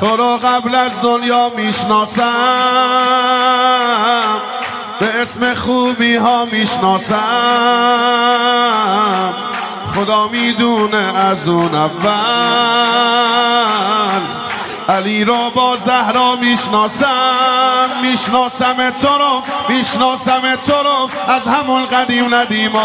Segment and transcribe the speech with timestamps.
[0.00, 2.22] تو رو قبل از دنیا می‌شناسم.
[5.00, 7.16] به اسم خوبی ها می‌شناسم.
[9.94, 13.35] خدا می‌دونه از اون اول.
[14.96, 17.90] علی را با زهرا می‌شناسم.
[18.02, 21.10] می‌شناسم تو رو می‌شناسم تو رو.
[21.32, 22.82] از همون قدیم ندیما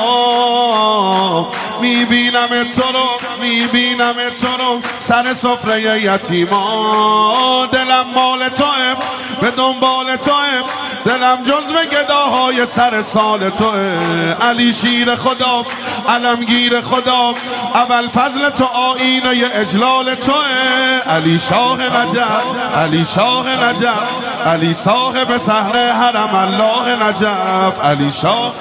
[1.81, 3.09] می‌بینم تو رو
[3.41, 4.81] می‌بینم تو رو.
[4.99, 8.95] سر سفره یتیما دلم مال توه
[9.41, 10.61] به دنبال توه.
[11.05, 14.35] دلم جزو گداهای سر سال توه.
[14.41, 15.65] علی شیر خدا
[16.09, 17.33] علمگیر خدا.
[17.75, 21.01] اول فضل تو آینه اجلال توه.
[21.09, 27.85] علی شاه نجف علی شاه نجف علی صاحب صحنه حرم الله نجف.
[27.85, 28.51] علی شاه.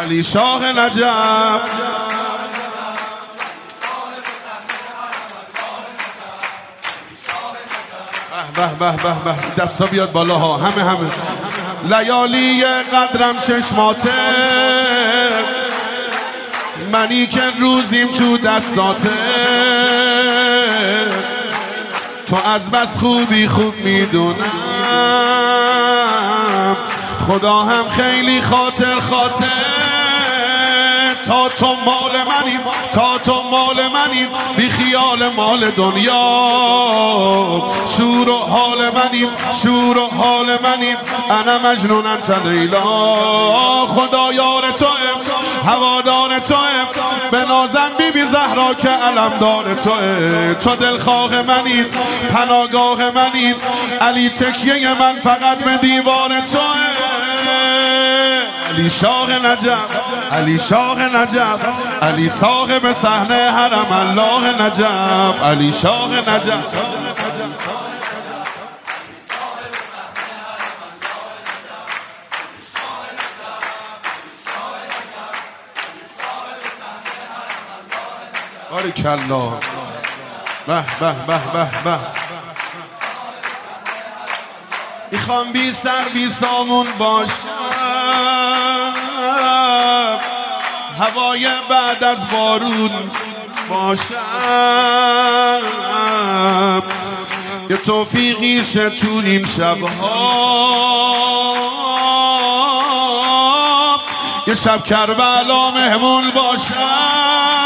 [0.00, 1.06] علی شاه نجف.
[8.54, 11.10] به به به به دستا بیاد بالا ها همه همه.
[11.96, 14.10] لیالی قدرم چشماته.
[16.92, 19.10] منی که روزیم تو دستاته.
[22.26, 24.36] تو از بس خوبی خوب می‌دونم.
[27.28, 29.46] خدا هم خیلی خاطر خاطر.
[31.26, 32.60] تا تو مال منیم.
[32.92, 34.28] تا تو مال منیم.
[34.56, 36.22] بی خیال مال دنیا.
[37.96, 39.28] شور و حال منیم
[39.62, 40.96] شور و حال منیم.
[41.30, 42.84] انا مجنون انت لیلا.
[43.86, 44.86] خدا یار تو
[45.66, 46.54] هوادار تو
[47.30, 49.90] به نازم بی بی زهرا که علم دار تو
[50.64, 51.84] تو دلخواه منی
[52.34, 53.54] پناگاه منی
[54.00, 56.58] علی تکیه من فقط به دیوار تو
[58.76, 61.66] علی شاه نجف علی شاه نجف
[62.02, 66.64] علی صاحب صحنه حرم الله نجف علی شاه نجف.
[78.96, 79.48] کلا
[80.66, 81.98] به به به به به.
[85.10, 86.86] می‌خوام بی سر بی سامون
[89.36, 90.18] باشم
[91.00, 92.90] هوای بعد از بارون
[93.68, 94.02] باشم.
[97.70, 100.86] یه توفیقی تو این شبها.
[104.46, 107.65] یه شب کربلا مهمون باشم.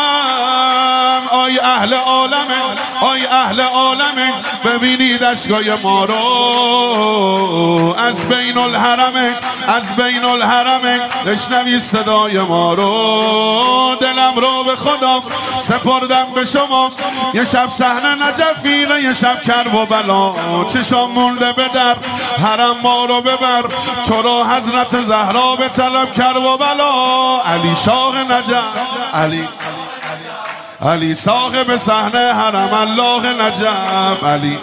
[1.30, 2.60] آی اهل عالمه
[3.00, 4.32] آی اهل عالمه
[4.64, 6.14] ببینید اشکای ما رو.
[7.98, 9.34] از بین الحرمه
[9.68, 13.96] از بین الحرمه بشنوی صدای ما رو.
[14.00, 15.22] دلم رو به خدا
[15.68, 16.90] سپردم به شما.
[17.34, 20.32] یه شب صحنه نجفیره یه شب کرب و بلا.
[20.64, 21.96] چشام مونده به در
[22.42, 23.62] حرم ما رو ببر.
[24.06, 27.40] تو رو حضرت زهرا به طلب کرب و بلا.
[27.40, 28.76] علی شاه نجف
[29.14, 29.48] علی
[30.82, 34.24] علی صاحب صحنه حرم الله نجف.
[34.24, 34.58] علی.